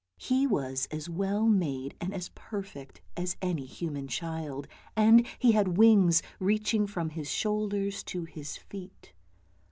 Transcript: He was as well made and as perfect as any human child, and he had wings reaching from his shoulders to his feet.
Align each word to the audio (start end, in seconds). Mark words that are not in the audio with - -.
He 0.17 0.47
was 0.47 0.87
as 0.89 1.07
well 1.11 1.45
made 1.47 1.93
and 2.01 2.11
as 2.11 2.29
perfect 2.29 3.01
as 3.15 3.35
any 3.39 3.65
human 3.67 4.07
child, 4.07 4.67
and 4.95 5.27
he 5.37 5.51
had 5.51 5.77
wings 5.77 6.23
reaching 6.39 6.87
from 6.87 7.11
his 7.11 7.29
shoulders 7.29 8.01
to 8.05 8.23
his 8.25 8.57
feet. 8.57 9.13